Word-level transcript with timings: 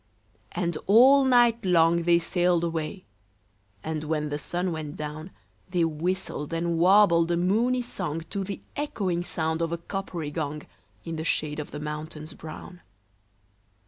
And 0.53 0.77
all 0.87 1.23
night 1.25 1.63
long 1.63 2.01
they 2.05 2.17
sailed 2.17 2.63
away; 2.63 3.05
And 3.83 4.03
when 4.05 4.29
the 4.29 4.39
sun 4.39 4.71
went 4.71 4.95
down, 4.95 5.29
They 5.69 5.85
whistled 5.85 6.51
and 6.53 6.79
warbled 6.79 7.29
a 7.29 7.37
moony 7.37 7.83
song 7.83 8.21
To 8.31 8.43
the 8.43 8.61
echoing 8.75 9.23
sound 9.23 9.61
of 9.61 9.71
a 9.71 9.77
coppery 9.77 10.31
gong, 10.31 10.63
In 11.05 11.17
the 11.17 11.23
shade 11.23 11.59
of 11.59 11.69
the 11.69 11.79
mountains 11.79 12.33
brown. 12.33 12.81